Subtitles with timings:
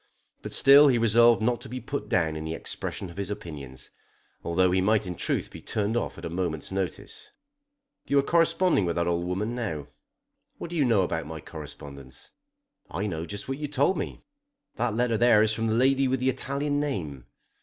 [0.41, 3.91] But still he resolved not to be put down in the expression of his opinions,
[4.43, 7.29] although he might in truth be turned off at a moment's notice.
[8.07, 9.89] "You are corresponding with that old woman now?"
[10.57, 12.31] "What do you know about my correspondence?"
[12.89, 14.23] "I know just what you told me.
[14.75, 17.27] That letter there is from the lady with the Italian name.